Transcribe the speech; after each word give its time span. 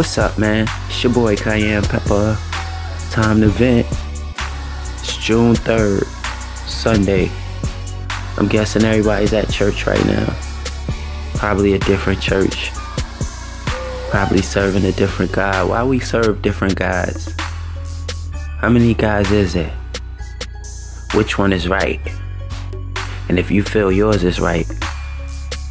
What's 0.00 0.16
up, 0.16 0.38
man? 0.38 0.66
It's 0.88 1.04
your 1.04 1.12
boy 1.12 1.36
Cayenne 1.36 1.82
Pepper. 1.82 2.38
Time 3.10 3.42
to 3.42 3.48
vent. 3.48 3.86
It's 4.98 5.18
June 5.18 5.52
3rd, 5.54 6.04
Sunday. 6.66 7.30
I'm 8.38 8.48
guessing 8.48 8.82
everybody's 8.82 9.34
at 9.34 9.50
church 9.50 9.86
right 9.86 10.02
now. 10.06 10.34
Probably 11.34 11.74
a 11.74 11.78
different 11.80 12.18
church. 12.22 12.70
Probably 14.08 14.40
serving 14.40 14.86
a 14.86 14.92
different 14.92 15.32
God. 15.32 15.68
Why 15.68 15.84
we 15.84 16.00
serve 16.00 16.40
different 16.40 16.76
gods? 16.76 17.34
How 18.56 18.70
many 18.70 18.94
guys 18.94 19.30
is 19.30 19.54
it? 19.54 19.70
Which 21.12 21.36
one 21.36 21.52
is 21.52 21.68
right? 21.68 22.00
And 23.28 23.38
if 23.38 23.50
you 23.50 23.62
feel 23.62 23.92
yours 23.92 24.24
is 24.24 24.40
right, 24.40 24.66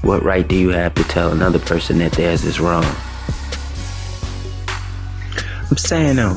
what 0.04 0.22
right 0.22 0.48
do 0.48 0.56
you 0.56 0.70
have 0.70 0.94
to 0.94 1.04
tell 1.06 1.32
another 1.32 1.58
person 1.58 1.98
that 1.98 2.12
theirs 2.12 2.46
is 2.46 2.60
wrong? 2.60 2.86
I'm 5.70 5.78
saying 5.78 6.16
though, 6.16 6.36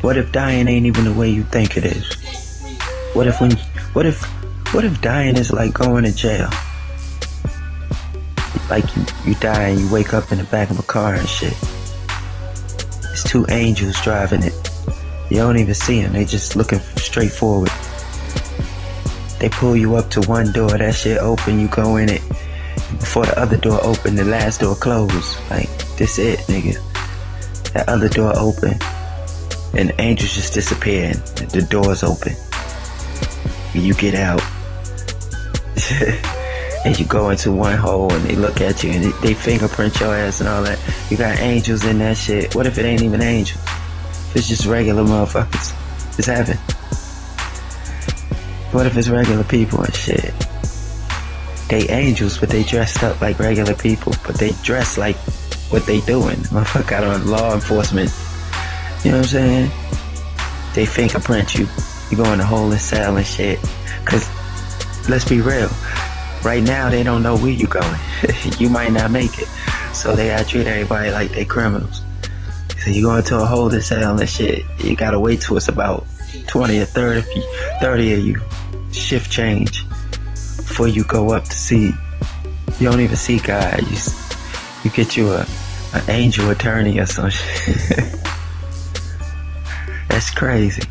what 0.00 0.16
if 0.16 0.32
dying 0.32 0.68
ain't 0.68 0.86
even 0.86 1.04
the 1.04 1.12
way 1.12 1.30
you 1.30 1.44
think 1.44 1.76
it 1.76 1.84
is? 1.84 2.16
What 3.12 3.26
if 3.26 3.40
when, 3.40 3.52
what 3.92 4.06
if, 4.06 4.22
what 4.72 4.84
if 4.84 5.00
dying 5.00 5.36
is 5.36 5.52
like 5.52 5.74
going 5.74 6.04
to 6.04 6.12
jail? 6.12 6.48
Like 8.70 8.84
you, 8.96 9.04
you 9.26 9.34
die 9.36 9.68
and 9.68 9.80
you 9.80 9.92
wake 9.92 10.14
up 10.14 10.32
in 10.32 10.38
the 10.38 10.44
back 10.44 10.70
of 10.70 10.78
a 10.78 10.82
car 10.82 11.14
and 11.14 11.28
shit. 11.28 11.52
It's 13.12 13.22
two 13.22 13.46
angels 13.50 14.00
driving 14.00 14.42
it. 14.42 14.70
You 15.30 15.36
don't 15.38 15.58
even 15.58 15.74
see 15.74 16.02
them. 16.02 16.14
They 16.14 16.24
just 16.24 16.56
looking 16.56 16.80
straight 16.96 17.32
forward. 17.32 17.70
They 19.38 19.48
pull 19.50 19.76
you 19.76 19.96
up 19.96 20.10
to 20.10 20.22
one 20.22 20.52
door, 20.52 20.70
that 20.70 20.94
shit 20.94 21.18
open, 21.18 21.60
you 21.60 21.68
go 21.68 21.96
in 21.96 22.08
it. 22.08 22.22
Before 22.98 23.26
the 23.26 23.38
other 23.38 23.56
door 23.58 23.78
open, 23.84 24.16
the 24.16 24.24
last 24.24 24.60
door 24.60 24.74
closed. 24.74 25.38
Like, 25.50 25.68
this 25.96 26.18
it, 26.18 26.38
nigga. 26.40 26.93
That 27.74 27.88
other 27.88 28.08
door 28.08 28.32
open, 28.36 28.78
and 29.76 29.90
the 29.90 30.00
angels 30.00 30.34
just 30.34 30.54
disappear, 30.54 31.06
and 31.06 31.16
the 31.50 31.62
door's 31.62 32.02
open. 32.02 32.34
And 33.74 33.82
you 33.82 33.94
get 33.94 34.14
out. 34.14 34.42
and 36.84 36.98
you 36.98 37.04
go 37.06 37.30
into 37.30 37.50
one 37.50 37.76
hole, 37.76 38.12
and 38.12 38.24
they 38.24 38.36
look 38.36 38.60
at 38.60 38.84
you, 38.84 38.90
and 38.90 39.12
they, 39.14 39.34
fingerprint 39.34 39.98
your 40.00 40.14
ass 40.14 40.40
and 40.40 40.48
all 40.48 40.62
that. 40.62 40.78
You 41.10 41.16
got 41.16 41.38
angels 41.40 41.84
in 41.84 41.98
that 41.98 42.16
shit. 42.16 42.54
What 42.54 42.66
if 42.66 42.78
it 42.78 42.84
ain't 42.84 43.02
even 43.02 43.20
angels? 43.20 43.60
It's 44.34 44.48
just 44.48 44.66
regular 44.66 45.02
motherfuckers. 45.02 45.74
It's 46.18 46.26
heaven. 46.26 46.56
What 48.72 48.86
if 48.86 48.96
it's 48.96 49.08
regular 49.08 49.44
people 49.44 49.82
and 49.82 49.94
shit? 49.94 50.32
They 51.68 51.88
angels, 51.88 52.38
but 52.38 52.50
they 52.50 52.62
dressed 52.62 53.02
up 53.02 53.20
like 53.20 53.38
regular 53.38 53.74
people, 53.74 54.12
but 54.26 54.36
they 54.36 54.50
dress 54.62 54.98
like 54.98 55.16
what 55.70 55.86
they 55.86 56.00
doing. 56.00 56.36
Motherfucker 56.52 56.92
out 56.92 57.04
on 57.04 57.26
law 57.26 57.54
enforcement. 57.54 58.12
You 59.04 59.10
know 59.10 59.18
what 59.18 59.24
I'm 59.24 59.30
saying? 59.30 59.70
They 60.74 60.86
fingerprint 60.86 61.54
you. 61.54 61.68
You 62.10 62.16
go 62.16 62.32
in 62.32 62.40
a 62.40 62.44
hole 62.44 62.70
in 62.72 62.78
cell 62.78 63.16
and 63.16 63.26
shit. 63.26 63.58
Cause 64.04 64.28
let's 65.08 65.28
be 65.28 65.40
real. 65.40 65.70
Right 66.42 66.62
now 66.62 66.90
they 66.90 67.02
don't 67.02 67.22
know 67.22 67.36
where 67.36 67.52
you 67.52 67.66
going. 67.66 68.00
you 68.58 68.68
might 68.68 68.92
not 68.92 69.10
make 69.10 69.38
it. 69.38 69.48
So 69.92 70.14
they 70.14 70.28
gotta 70.28 70.44
treat 70.44 70.66
everybody 70.66 71.10
like 71.10 71.32
they 71.32 71.44
criminals. 71.44 72.02
So 72.82 72.90
you 72.90 73.02
go 73.02 73.16
into 73.16 73.38
a 73.38 73.44
holding 73.44 73.80
cell 73.80 74.18
and 74.18 74.28
shit. 74.28 74.64
You 74.78 74.96
gotta 74.96 75.18
wait 75.18 75.40
till 75.40 75.56
it's 75.56 75.68
about 75.68 76.06
20 76.46 76.78
or 76.78 76.84
30, 76.84 77.42
30 77.80 78.12
of 78.12 78.18
you 78.20 78.40
shift 78.92 79.30
change 79.30 79.86
before 80.56 80.88
you 80.88 81.04
go 81.04 81.32
up 81.32 81.44
to 81.44 81.54
see. 81.54 81.92
You 82.80 82.90
don't 82.90 83.00
even 83.00 83.16
see 83.16 83.38
God. 83.38 83.80
You 83.80 83.96
you 84.84 84.90
get 84.90 85.16
you 85.16 85.32
a 85.32 85.46
an 85.94 86.10
angel 86.10 86.50
attorney 86.50 86.98
or 86.98 87.06
some 87.06 87.30
shit. 87.30 87.76
That's 90.08 90.30
crazy. 90.30 90.82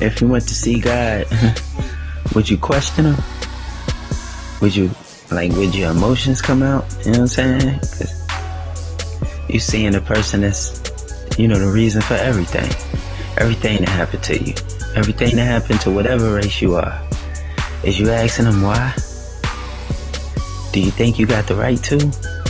If 0.00 0.20
you 0.20 0.28
went 0.28 0.48
to 0.48 0.54
see 0.54 0.80
God, 0.80 1.26
would 2.34 2.50
you 2.50 2.58
question 2.58 3.04
him? 3.04 3.16
Would 4.60 4.74
you 4.74 4.90
like 5.30 5.52
would 5.52 5.74
your 5.74 5.92
emotions 5.92 6.42
come 6.42 6.62
out? 6.62 6.84
You 7.04 7.12
know 7.12 7.20
what 7.20 7.38
I'm 7.38 7.60
saying? 7.60 7.78
Cause 7.80 8.22
you 9.48 9.60
seeing 9.60 9.92
the 9.92 10.00
person 10.00 10.40
that's 10.40 10.80
you 11.38 11.46
know 11.46 11.58
the 11.58 11.70
reason 11.70 12.02
for 12.02 12.14
everything 12.14 12.70
everything 13.38 13.78
that 13.78 13.88
happened 13.88 14.22
to 14.22 14.38
you, 14.38 14.54
everything 14.94 15.36
that 15.36 15.44
happened 15.44 15.80
to 15.82 15.90
whatever 15.90 16.34
race 16.34 16.60
you 16.60 16.76
are, 16.76 17.00
is 17.82 17.98
you 17.98 18.10
asking 18.10 18.44
them 18.44 18.62
why? 18.62 18.94
Do 20.72 20.80
you 20.80 20.90
think 20.90 21.18
you 21.18 21.26
got 21.26 21.46
the 21.46 21.54
right 21.54 21.82
to? 21.84 22.41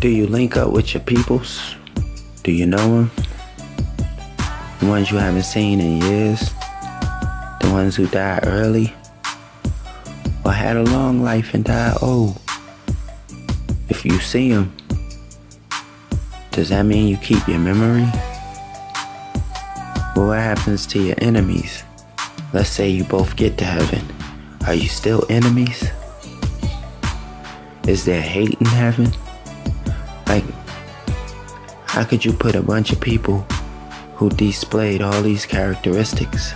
Do 0.00 0.08
you 0.08 0.26
link 0.26 0.56
up 0.56 0.72
with 0.72 0.94
your 0.94 1.02
peoples? 1.02 1.74
Do 2.42 2.52
you 2.52 2.64
know 2.64 2.78
them? 2.78 3.10
The 4.78 4.86
ones 4.86 5.10
you 5.10 5.18
haven't 5.18 5.42
seen 5.42 5.78
in 5.78 6.00
years? 6.00 6.40
The 7.60 7.68
ones 7.70 7.96
who 7.96 8.06
died 8.06 8.46
early? 8.46 8.94
Or 10.42 10.52
had 10.52 10.78
a 10.78 10.84
long 10.84 11.22
life 11.22 11.52
and 11.52 11.62
died 11.62 11.98
old? 12.00 12.40
If 13.90 14.06
you 14.06 14.18
see 14.20 14.50
them, 14.50 14.74
does 16.50 16.70
that 16.70 16.84
mean 16.84 17.06
you 17.06 17.18
keep 17.18 17.46
your 17.46 17.58
memory? 17.58 18.08
Well, 20.16 20.28
what 20.28 20.38
happens 20.38 20.86
to 20.86 20.98
your 20.98 21.16
enemies? 21.18 21.84
Let's 22.54 22.70
say 22.70 22.88
you 22.88 23.04
both 23.04 23.36
get 23.36 23.58
to 23.58 23.66
heaven. 23.66 24.02
Are 24.66 24.72
you 24.72 24.88
still 24.88 25.26
enemies? 25.28 25.90
Is 27.86 28.06
there 28.06 28.22
hate 28.22 28.58
in 28.60 28.66
heaven? 28.66 29.12
How 31.90 32.04
could 32.04 32.24
you 32.24 32.32
put 32.32 32.54
a 32.54 32.62
bunch 32.62 32.92
of 32.92 33.00
people 33.00 33.44
who 34.14 34.30
displayed 34.30 35.02
all 35.02 35.22
these 35.22 35.44
characteristics 35.44 36.54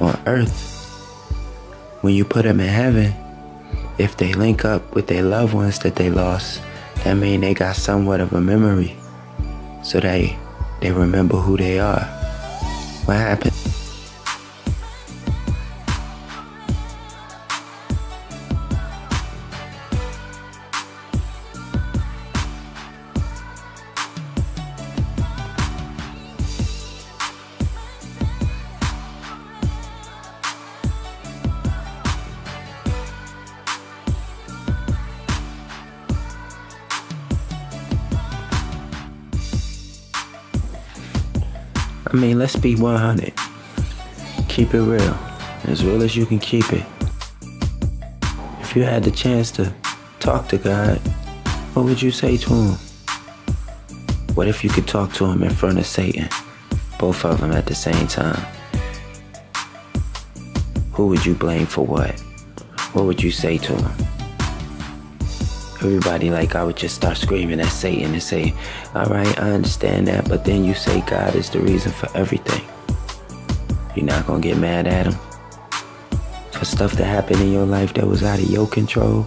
on 0.00 0.18
earth 0.26 0.58
when 2.00 2.14
you 2.14 2.24
put 2.24 2.42
them 2.42 2.58
in 2.58 2.66
heaven? 2.66 3.14
If 3.96 4.16
they 4.16 4.32
link 4.32 4.64
up 4.64 4.92
with 4.96 5.06
their 5.06 5.22
loved 5.22 5.54
ones 5.54 5.78
that 5.86 5.94
they 5.94 6.10
lost, 6.10 6.60
that 7.04 7.14
mean 7.14 7.42
they 7.42 7.54
got 7.54 7.76
somewhat 7.76 8.20
of 8.20 8.32
a 8.32 8.40
memory, 8.40 8.96
so 9.84 10.00
they 10.00 10.36
they 10.80 10.90
remember 10.90 11.36
who 11.36 11.56
they 11.56 11.78
are. 11.78 12.02
What 13.06 13.18
happened? 13.18 13.71
I 42.12 42.16
mean, 42.16 42.38
let's 42.38 42.56
be 42.56 42.76
100. 42.76 43.32
Keep 44.48 44.74
it 44.74 44.82
real. 44.82 45.18
As 45.64 45.82
real 45.82 46.02
as 46.02 46.14
you 46.14 46.26
can 46.26 46.38
keep 46.38 46.70
it. 46.70 46.84
If 48.60 48.76
you 48.76 48.82
had 48.82 49.02
the 49.02 49.10
chance 49.10 49.50
to 49.52 49.72
talk 50.20 50.48
to 50.48 50.58
God, 50.58 51.00
What 51.72 51.86
would 51.86 52.02
you 52.02 52.10
say 52.10 52.36
to 52.36 52.50
him? 52.52 52.74
What 54.34 54.46
if 54.46 54.62
you 54.62 54.68
could 54.68 54.86
talk 54.86 55.14
to 55.14 55.24
him 55.24 55.42
in 55.42 55.48
front 55.48 55.78
of 55.78 55.86
Satan? 55.86 56.28
Both 56.98 57.24
of 57.24 57.40
them 57.40 57.52
at 57.52 57.64
the 57.64 57.74
same 57.74 58.06
time. 58.06 58.44
Who 60.92 61.06
would 61.06 61.24
you 61.24 61.34
blame 61.34 61.64
for 61.64 61.86
what? 61.86 62.20
What 62.92 63.06
would 63.06 63.22
you 63.22 63.30
say 63.30 63.56
to 63.56 63.74
him? 63.74 64.11
Everybody, 65.84 66.30
like, 66.30 66.54
I 66.54 66.62
would 66.62 66.76
just 66.76 66.94
start 66.94 67.16
screaming 67.16 67.60
at 67.60 67.66
Satan 67.66 68.12
and 68.12 68.22
say, 68.22 68.54
All 68.94 69.06
right, 69.06 69.38
I 69.40 69.50
understand 69.50 70.06
that, 70.08 70.28
but 70.28 70.44
then 70.44 70.64
you 70.64 70.74
say 70.74 71.00
God 71.02 71.34
is 71.34 71.50
the 71.50 71.60
reason 71.60 71.90
for 71.92 72.08
everything. 72.16 72.64
You're 73.96 74.06
not 74.06 74.26
gonna 74.26 74.40
get 74.40 74.58
mad 74.58 74.86
at 74.86 75.06
him 75.06 75.18
for 76.62 76.66
stuff 76.66 76.92
that 76.92 77.06
happened 77.06 77.40
in 77.40 77.50
your 77.50 77.66
life 77.66 77.92
that 77.94 78.06
was 78.06 78.22
out 78.22 78.38
of 78.38 78.48
your 78.48 78.68
control 78.68 79.26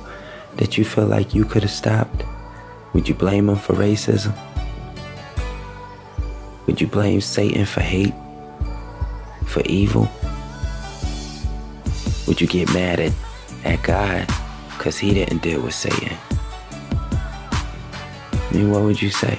that 0.56 0.78
you 0.78 0.86
feel 0.86 1.06
like 1.06 1.36
you 1.36 1.44
could 1.44 1.64
have 1.64 1.72
stopped? 1.72 2.24
Would 2.94 3.10
you 3.10 3.14
blame 3.14 3.50
him 3.50 3.58
for 3.58 3.74
racism? 3.74 4.34
Would 6.66 6.80
you 6.80 6.88
blame 6.88 7.20
Satan 7.20 7.66
for 7.66 7.82
hate? 7.82 8.14
For 9.46 9.62
evil? 9.66 10.08
Would 12.26 12.40
you 12.40 12.48
get 12.48 12.74
mad 12.74 13.02
at, 13.02 13.12
at 13.66 13.84
God 13.84 14.28
because 14.70 14.98
he 14.98 15.14
didn't 15.14 15.42
deal 15.42 15.62
with 15.62 15.74
Satan? 15.74 16.16
Mean, 18.56 18.72
what 18.72 18.84
would 18.84 19.02
you 19.02 19.10
say? 19.10 19.38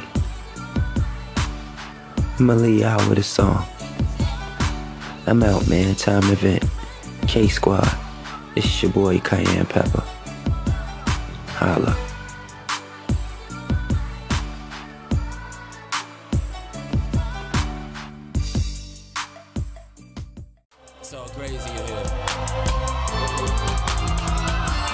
I'm 2.39 2.49
gonna 2.49 2.57
leave 2.57 2.83
out 2.83 3.09
with 3.09 3.17
a 3.17 3.23
song. 3.23 3.67
I'm 5.27 5.43
out, 5.43 5.67
man. 5.69 5.95
Time 5.95 6.23
event. 6.25 6.63
K 7.27 7.49
Squad. 7.49 7.89
It's 8.57 8.83
your 8.83 8.93
boy 8.93 9.19
Cayenne 9.21 9.65
Pepper. 9.65 10.05
Holla. 11.49 11.97
It's 21.01 21.15
all 21.15 21.29
crazy. 21.29 21.57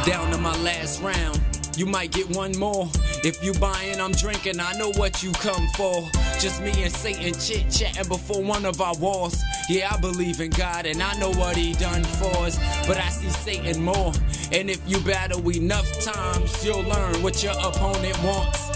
Down 0.09 0.31
to 0.31 0.39
my 0.39 0.57
last 0.63 1.03
round. 1.03 1.41
You 1.77 1.87
might 1.87 2.13
get 2.13 2.31
one 2.31 2.57
more. 2.57 2.89
If 3.25 3.43
you 3.45 3.53
buying, 3.55 4.01
I'm 4.01 4.11
drinking. 4.11 4.59
I 4.59 4.73
know 4.73 4.91
what 4.97 5.23
you 5.23 5.31
come 5.33 5.69
for. 5.77 6.09
Just 6.41 6.61
me 6.61 6.73
and 6.83 6.93
Satan 6.93 7.33
chit 7.39 7.71
chatting 7.71 8.09
before 8.09 8.43
one 8.43 8.65
of 8.65 8.81
our 8.81 8.97
walls. 8.97 9.41
Yeah, 9.69 9.91
I 9.93 9.97
believe 9.97 10.41
in 10.41 10.51
God 10.51 10.87
and 10.87 11.01
I 11.01 11.17
know 11.21 11.31
what 11.31 11.57
He 11.57 11.73
done 11.75 12.03
for 12.03 12.37
us. 12.39 12.59
But 12.85 12.97
I 12.97 13.09
see 13.11 13.29
Satan 13.29 13.85
more. 13.85 14.13
And 14.51 14.69
if 14.69 14.81
you 14.89 14.99
battle 15.01 15.49
enough 15.51 15.89
times, 16.01 16.65
you'll 16.65 16.83
learn 16.83 17.23
what 17.23 17.45
your 17.45 17.53
opponent 17.53 18.21
wants. 18.25 18.71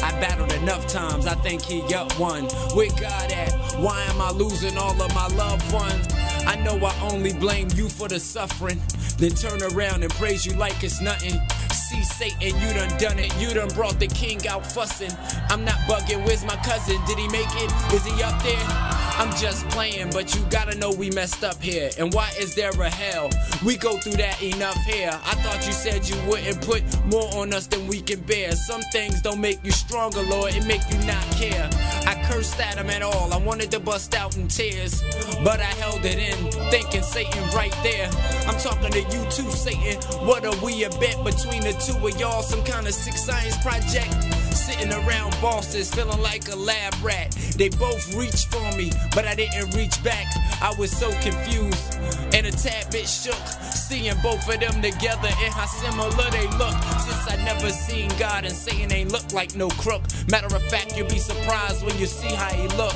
I 0.00 0.12
battled 0.20 0.52
enough 0.52 0.86
times, 0.86 1.26
I 1.26 1.34
think 1.34 1.62
he 1.62 1.82
up 1.92 2.12
one. 2.20 2.44
Where 2.74 2.88
God 3.00 3.32
at? 3.32 3.52
Why 3.80 4.00
am 4.04 4.20
I 4.20 4.30
losing 4.30 4.78
all 4.78 5.00
of 5.02 5.12
my 5.12 5.26
loved 5.28 5.72
ones? 5.72 6.06
I 6.46 6.54
know 6.62 6.78
I 6.84 6.94
only 7.10 7.32
blame 7.32 7.68
you 7.74 7.88
for 7.88 8.06
the 8.06 8.20
suffering. 8.20 8.80
Then 9.18 9.32
turn 9.32 9.60
around 9.62 10.04
and 10.04 10.12
praise 10.14 10.46
you 10.46 10.52
like 10.52 10.84
it's 10.84 11.00
nothing. 11.00 11.40
See 11.88 12.02
Satan, 12.02 12.60
you 12.60 12.74
done 12.74 12.98
done 12.98 13.18
it. 13.18 13.34
You 13.40 13.54
done 13.54 13.68
brought 13.68 13.98
the 13.98 14.08
king 14.08 14.46
out 14.46 14.70
fussing. 14.70 15.10
I'm 15.48 15.64
not 15.64 15.78
bugging. 15.88 16.22
Where's 16.26 16.44
my 16.44 16.56
cousin? 16.56 17.02
Did 17.06 17.16
he 17.16 17.28
make 17.28 17.48
it? 17.52 17.94
Is 17.94 18.04
he 18.04 18.22
up 18.22 18.42
there? 18.42 19.07
I'm 19.18 19.34
just 19.34 19.68
playing, 19.70 20.10
but 20.10 20.32
you 20.36 20.40
gotta 20.48 20.78
know 20.78 20.92
we 20.92 21.10
messed 21.10 21.42
up 21.42 21.60
here. 21.60 21.90
And 21.98 22.14
why 22.14 22.30
is 22.38 22.54
there 22.54 22.70
a 22.70 22.88
hell? 22.88 23.28
We 23.66 23.76
go 23.76 23.98
through 23.98 24.12
that 24.12 24.40
enough 24.40 24.76
here. 24.84 25.10
I 25.10 25.34
thought 25.42 25.66
you 25.66 25.72
said 25.72 26.08
you 26.08 26.14
wouldn't 26.28 26.60
put 26.62 26.84
more 27.06 27.28
on 27.34 27.52
us 27.52 27.66
than 27.66 27.88
we 27.88 28.00
can 28.00 28.20
bear. 28.20 28.52
Some 28.52 28.80
things 28.92 29.20
don't 29.20 29.40
make 29.40 29.58
you 29.64 29.72
stronger, 29.72 30.22
Lord, 30.22 30.54
it 30.54 30.64
make 30.66 30.82
you 30.88 30.98
not 30.98 31.24
care. 31.32 31.68
I 32.06 32.14
cursed 32.30 32.60
at 32.60 32.76
him 32.76 32.90
at 32.90 33.02
all. 33.02 33.32
I 33.32 33.38
wanted 33.38 33.72
to 33.72 33.80
bust 33.80 34.14
out 34.14 34.36
in 34.36 34.46
tears, 34.46 35.02
but 35.42 35.58
I 35.58 35.72
held 35.82 36.04
it 36.04 36.18
in, 36.18 36.52
thinking 36.70 37.02
Satan 37.02 37.42
right 37.52 37.74
there. 37.82 38.08
I'm 38.46 38.58
talking 38.60 38.92
to 38.92 39.00
you 39.00 39.24
too, 39.32 39.50
Satan. 39.50 40.00
What 40.28 40.46
are 40.46 40.64
we 40.64 40.84
a 40.84 40.90
bet 40.90 41.24
between 41.24 41.62
the 41.62 41.72
two 41.84 42.06
of 42.06 42.20
y'all? 42.20 42.42
Some 42.42 42.62
kind 42.62 42.86
of 42.86 42.94
sick 42.94 43.14
science 43.14 43.58
project? 43.64 44.47
Sitting 44.58 44.92
around 44.92 45.30
bosses, 45.40 45.94
feeling 45.94 46.20
like 46.20 46.48
a 46.52 46.56
lab 46.56 46.92
rat. 47.02 47.30
They 47.56 47.68
both 47.68 48.14
reached 48.14 48.48
for 48.52 48.76
me, 48.76 48.90
but 49.14 49.24
I 49.24 49.34
didn't 49.34 49.74
reach 49.74 50.02
back. 50.02 50.26
I 50.60 50.74
was 50.78 50.90
so 50.90 51.10
confused 51.20 51.94
and 52.34 52.46
a 52.46 52.50
tad 52.50 52.90
bit 52.90 53.08
shook. 53.08 53.40
Seeing 53.72 54.16
both 54.22 54.46
of 54.52 54.60
them 54.60 54.82
together 54.82 55.28
and 55.28 55.54
how 55.54 55.66
similar 55.66 56.30
they 56.30 56.46
look. 56.58 56.76
Since 57.00 57.30
I 57.30 57.40
never 57.44 57.70
seen 57.70 58.10
God 58.18 58.44
and 58.44 58.54
Satan 58.54 58.92
ain't 58.92 59.12
look 59.12 59.32
like 59.32 59.54
no 59.54 59.68
crook. 59.68 60.02
Matter 60.30 60.54
of 60.54 60.62
fact, 60.64 60.96
you'll 60.96 61.08
be 61.08 61.18
surprised 61.18 61.84
when 61.84 61.96
you 61.98 62.06
see 62.06 62.34
how 62.34 62.52
he 62.52 62.68
look. 62.76 62.94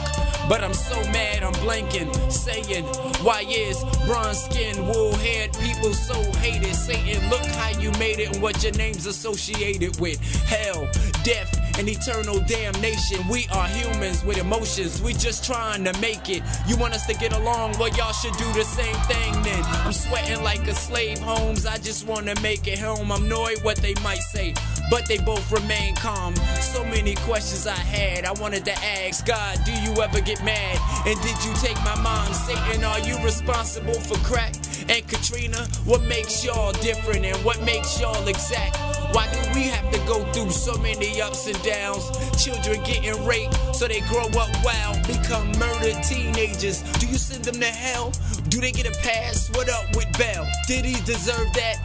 But 0.48 0.62
I'm 0.64 0.74
so 0.74 0.96
mad, 1.12 1.42
I'm 1.42 1.54
blanking, 1.54 2.10
saying, 2.30 2.84
Why 3.24 3.44
is 3.48 3.82
bronze 4.06 4.42
skin, 4.44 4.86
wool 4.86 5.14
haired 5.14 5.52
people 5.60 5.94
so 5.94 6.20
hated? 6.40 6.74
Satan, 6.74 7.30
look 7.30 7.44
how 7.46 7.70
you 7.78 7.90
made 7.92 8.18
it 8.18 8.34
and 8.34 8.42
what 8.42 8.62
your 8.62 8.72
name's 8.72 9.06
associated 9.06 9.98
with. 10.00 10.20
Hell, 10.46 10.90
death, 11.22 11.51
and 11.78 11.88
eternal 11.88 12.38
damnation. 12.40 13.26
We 13.28 13.48
are 13.52 13.66
humans 13.68 14.24
with 14.24 14.38
emotions, 14.38 15.02
we 15.02 15.12
just 15.14 15.44
trying 15.44 15.84
to 15.84 15.98
make 16.00 16.28
it. 16.28 16.42
You 16.66 16.76
want 16.76 16.94
us 16.94 17.06
to 17.06 17.14
get 17.14 17.32
along? 17.32 17.78
Well, 17.78 17.88
y'all 17.96 18.12
should 18.12 18.36
do 18.36 18.52
the 18.52 18.64
same 18.64 18.96
thing 19.06 19.42
then. 19.42 19.62
I'm 19.84 19.92
sweating 19.92 20.42
like 20.42 20.66
a 20.68 20.74
slave, 20.74 21.18
Holmes. 21.18 21.66
I 21.66 21.78
just 21.78 22.06
wanna 22.06 22.34
make 22.40 22.66
it 22.66 22.78
home. 22.78 23.10
I'm 23.10 23.24
annoyed 23.24 23.62
what 23.62 23.76
they 23.78 23.94
might 24.02 24.22
say, 24.34 24.54
but 24.90 25.06
they 25.06 25.18
both 25.18 25.50
remain 25.50 25.94
calm. 25.96 26.34
So 26.60 26.84
many 26.84 27.14
questions 27.16 27.66
I 27.66 27.72
had, 27.72 28.24
I 28.24 28.32
wanted 28.32 28.64
to 28.66 28.72
ask 28.84 29.24
God, 29.26 29.58
do 29.64 29.72
you 29.72 30.02
ever 30.02 30.20
get 30.20 30.42
mad? 30.44 30.78
And 31.06 31.20
did 31.22 31.44
you 31.44 31.52
take 31.54 31.76
my 31.84 31.96
mom? 32.00 32.32
Satan, 32.32 32.84
are 32.84 33.00
you 33.00 33.18
responsible 33.24 33.94
for 33.94 34.18
crack? 34.18 34.54
And 34.88 35.06
Katrina, 35.08 35.66
what 35.84 36.02
makes 36.02 36.44
y'all 36.44 36.72
different 36.72 37.24
and 37.24 37.36
what 37.44 37.62
makes 37.62 38.00
y'all 38.00 38.26
exact? 38.26 39.01
Why 39.12 39.28
do 39.32 39.40
we 39.54 39.68
have 39.68 39.90
to 39.92 39.98
go 40.06 40.24
through 40.32 40.50
so 40.50 40.74
many 40.78 41.20
ups 41.20 41.46
and 41.46 41.60
downs? 41.62 42.10
Children 42.42 42.82
getting 42.82 43.24
raped 43.26 43.54
so 43.74 43.86
they 43.86 44.00
grow 44.00 44.26
up 44.26 44.50
wild, 44.64 45.06
become 45.06 45.52
murdered 45.58 46.02
teenagers. 46.02 46.82
Do 46.98 47.06
you 47.06 47.18
send 47.18 47.44
them 47.44 47.60
to 47.60 47.66
hell? 47.66 48.12
Do 48.48 48.60
they 48.60 48.72
get 48.72 48.86
a 48.86 48.98
pass? 49.02 49.50
What 49.50 49.68
up 49.68 49.94
with 49.94 50.06
Bell? 50.18 50.46
Did 50.66 50.84
he 50.84 50.94
deserve 51.04 51.52
that? 51.54 51.76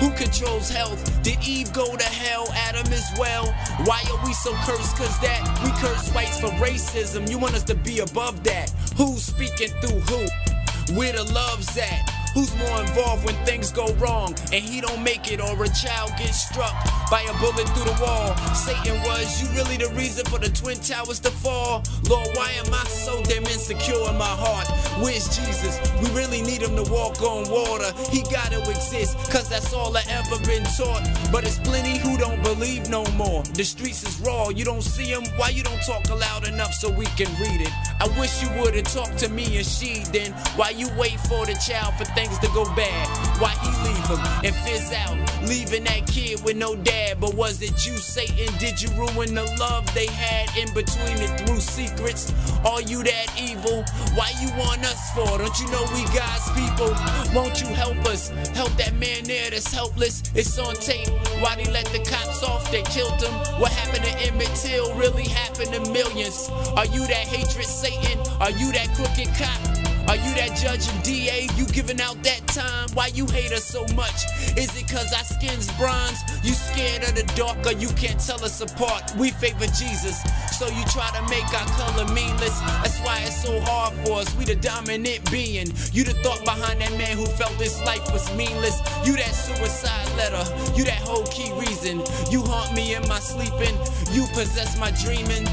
Who 0.00 0.10
controls 0.10 0.68
health? 0.68 1.22
Did 1.22 1.38
Eve 1.46 1.72
go 1.72 1.96
to 1.96 2.04
hell? 2.04 2.48
Adam 2.52 2.92
as 2.92 3.10
well? 3.18 3.46
Why 3.84 4.02
are 4.12 4.26
we 4.26 4.32
so 4.34 4.52
cursed? 4.64 4.96
Cause 4.96 5.18
that 5.20 5.40
we 5.64 5.70
curse 5.80 6.10
whites 6.12 6.38
for 6.38 6.48
racism. 6.62 7.30
You 7.30 7.38
want 7.38 7.54
us 7.54 7.64
to 7.64 7.74
be 7.74 8.00
above 8.00 8.44
that? 8.44 8.70
Who's 8.96 9.22
speaking 9.24 9.68
through 9.80 10.00
who? 10.00 10.94
Where 10.98 11.12
the 11.12 11.24
love's 11.32 11.76
at? 11.78 12.13
Who's 12.34 12.52
more 12.56 12.80
involved 12.80 13.24
when 13.24 13.36
things 13.46 13.70
go 13.70 13.86
wrong 13.94 14.34
and 14.52 14.64
he 14.64 14.80
don't 14.80 15.04
make 15.04 15.30
it 15.30 15.40
or 15.40 15.54
a 15.62 15.68
child 15.68 16.10
gets 16.18 16.42
struck 16.48 16.74
by 17.08 17.22
a 17.22 17.38
bullet 17.38 17.68
through 17.70 17.84
the 17.84 17.96
wall? 18.02 18.34
Satan 18.56 19.00
was 19.02 19.40
you 19.40 19.48
really 19.56 19.76
the 19.76 19.88
reason 19.94 20.26
for 20.26 20.40
the 20.40 20.48
twin 20.48 20.76
towers 20.80 21.20
to 21.20 21.30
fall? 21.30 21.84
Lord, 22.10 22.26
why 22.34 22.50
am 22.58 22.74
I 22.74 22.82
so 22.86 23.22
damn 23.22 23.44
insecure 23.44 24.10
in 24.10 24.18
my 24.18 24.26
heart? 24.26 24.66
Where's 25.00 25.28
Jesus? 25.36 25.78
We 26.02 26.10
really 26.10 26.42
need 26.42 26.60
him 26.60 26.74
to 26.74 26.82
walk 26.90 27.22
on 27.22 27.48
water. 27.48 27.94
He 28.10 28.22
gotta 28.24 28.58
exist, 28.68 29.16
cause 29.30 29.48
that's 29.48 29.72
all 29.72 29.96
I 29.96 30.02
ever 30.08 30.36
been 30.44 30.64
taught. 30.76 31.08
But 31.30 31.44
it's 31.44 31.60
plenty 31.60 31.98
who 31.98 32.18
don't 32.18 32.42
believe 32.42 32.90
no 32.90 33.04
more. 33.12 33.44
The 33.54 33.62
streets 33.62 34.02
is 34.02 34.18
raw, 34.26 34.48
you 34.48 34.64
don't 34.64 34.82
see 34.82 35.04
him. 35.04 35.22
Why 35.36 35.50
you 35.50 35.62
don't 35.62 35.82
talk 35.86 36.10
loud 36.10 36.48
enough 36.48 36.74
so 36.74 36.90
we 36.90 37.06
can 37.14 37.30
read 37.38 37.60
it? 37.60 37.72
I 38.00 38.08
wish 38.18 38.42
you 38.42 38.50
would've 38.60 38.90
talked 38.92 39.18
to 39.18 39.28
me 39.28 39.56
and 39.56 39.64
she 39.64 40.02
then. 40.10 40.32
Why 40.56 40.70
you 40.70 40.88
wait 40.98 41.20
for 41.20 41.46
the 41.46 41.54
child 41.64 41.94
for 41.94 42.04
things 42.06 42.23
to 42.30 42.48
go 42.54 42.64
bad? 42.76 43.08
Why 43.40 43.50
he 43.62 43.70
leave 43.84 44.06
him 44.06 44.20
and 44.44 44.54
fizz 44.64 44.92
out? 44.92 45.16
Leaving 45.48 45.84
that 45.84 46.06
kid 46.06 46.42
with 46.44 46.56
no 46.56 46.76
dad. 46.76 47.18
But 47.20 47.34
was 47.34 47.60
it 47.62 47.86
you, 47.86 47.96
Satan? 47.96 48.52
Did 48.58 48.80
you 48.80 48.88
ruin 48.90 49.34
the 49.34 49.44
love 49.58 49.92
they 49.94 50.06
had 50.06 50.56
in 50.56 50.72
between 50.74 51.18
it 51.18 51.40
through 51.40 51.60
secrets? 51.60 52.32
Are 52.64 52.80
you 52.82 53.02
that 53.02 53.34
evil? 53.38 53.84
Why 54.14 54.32
you 54.40 54.48
want 54.58 54.84
us 54.84 55.10
for? 55.12 55.38
Don't 55.38 55.58
you 55.60 55.70
know 55.70 55.84
we 55.94 56.04
God's 56.14 56.48
people? 56.52 56.94
Won't 57.34 57.60
you 57.60 57.68
help 57.68 57.98
us? 58.06 58.28
Help 58.54 58.72
that 58.76 58.94
man 58.94 59.24
there 59.24 59.50
that's 59.50 59.72
helpless. 59.72 60.22
It's 60.34 60.58
on 60.58 60.74
tape. 60.76 61.08
Why 61.40 61.56
they 61.56 61.70
let 61.70 61.86
the 61.86 61.98
cops 61.98 62.42
off? 62.42 62.70
They 62.70 62.82
killed 62.82 63.22
him. 63.22 63.32
What 63.60 63.72
happened 63.72 64.04
to 64.04 64.14
Emmett 64.26 64.54
Till 64.54 64.94
really 64.94 65.24
happened 65.24 65.72
to 65.74 65.92
millions. 65.92 66.48
Are 66.76 66.86
you 66.86 67.06
that 67.06 67.26
hatred, 67.26 67.66
Satan? 67.66 68.18
Are 68.40 68.50
you 68.50 68.72
that 68.72 68.88
crooked 68.94 69.28
cop? 69.34 69.73
Are 70.08 70.16
you 70.16 70.34
that 70.34 70.56
judge 70.60 70.86
and 70.88 71.02
DA? 71.02 71.48
You 71.56 71.66
giving 71.66 72.00
out 72.00 72.22
that 72.24 72.46
time? 72.48 72.88
Why 72.92 73.08
you 73.08 73.26
hate 73.26 73.52
us 73.52 73.64
so 73.64 73.86
much? 73.94 74.24
Is 74.56 74.70
it 74.76 74.86
cause 74.88 75.12
our 75.12 75.24
skin's 75.24 75.70
bronze? 75.78 76.20
You 76.42 76.52
scared 76.52 77.04
of 77.04 77.14
the 77.14 77.24
dark 77.34 77.66
or 77.66 77.72
you 77.72 77.88
can't 77.96 78.20
tell 78.20 78.44
us 78.44 78.60
apart? 78.60 79.14
We 79.16 79.30
favor 79.30 79.66
Jesus, 79.66 80.20
so 80.58 80.68
you 80.68 80.84
try 80.92 81.08
to 81.16 81.22
make 81.30 81.48
our 81.54 81.66
color 81.80 82.06
meaningless. 82.12 82.60
That's 82.82 83.00
why 83.00 83.20
it's 83.20 83.42
so 83.42 83.58
hard 83.60 83.94
for 84.04 84.20
us. 84.20 84.36
We 84.36 84.44
the 84.44 84.56
dominant 84.56 85.30
being. 85.30 85.72
You 85.92 86.04
the 86.04 86.14
thought 86.22 86.44
behind 86.44 86.80
that 86.82 86.92
man 86.98 87.16
who 87.16 87.26
felt 87.26 87.56
this 87.58 87.80
life 87.84 88.04
was 88.12 88.28
meaningless. 88.36 88.78
You 89.06 89.16
that 89.16 89.32
suicide 89.32 90.08
letter. 90.16 90.44
You 90.76 90.84
that 90.84 91.00
whole 91.00 91.24
key 91.26 91.50
reason. 91.52 92.02
You 92.30 92.42
haunt 92.42 92.74
me 92.74 92.94
in 92.94 93.08
my 93.08 93.20
sleeping. 93.20 93.76
You 94.12 94.26
possess 94.34 94.78
my 94.78 94.90
dreaming. 95.02 95.48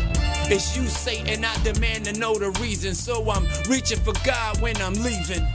It's 0.49 0.75
you, 0.75 0.87
Satan. 0.87 1.45
I 1.45 1.63
demand 1.63 2.05
to 2.05 2.13
know 2.13 2.37
the 2.37 2.51
reason. 2.61 2.95
So 2.95 3.29
I'm 3.29 3.47
reaching 3.69 3.99
for 3.99 4.13
God 4.25 4.61
when 4.61 4.75
I'm 4.81 4.93
leaving. 4.93 5.45